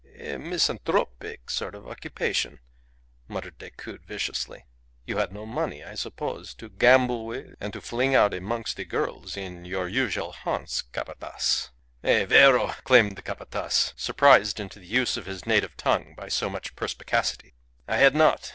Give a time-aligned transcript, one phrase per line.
[0.17, 2.59] "A misanthropic sort of occupation,"
[3.27, 4.65] muttered Decoud, viciously.
[5.05, 8.83] "You had no money, I suppose, to gamble with, and to fling about amongst the
[8.85, 11.69] girls in your usual haunts, Capataz."
[12.03, 16.49] "E vero!" exclaimed the Capataz, surprised into the use of his native tongue by so
[16.49, 17.53] much perspicacity.
[17.87, 18.49] "I had not!